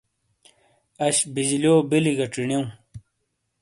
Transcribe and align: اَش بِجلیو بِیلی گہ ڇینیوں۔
اَش 1.05 1.17
بِجلیو 1.33 1.75
بِیلی 1.89 2.13
گہ 2.17 2.27
ڇینیوں۔ 2.33 2.65